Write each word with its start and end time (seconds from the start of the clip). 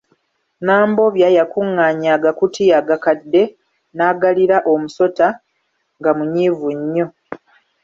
Nambobya 0.65 1.27
yakunganya 1.37 2.09
agakutiya 2.17 2.73
agakadde 2.81 3.41
naagalira 3.95 4.57
omusota 4.73 5.27
nga 5.99 6.11
munyiivu 6.17 6.67
nnyo. 6.79 7.07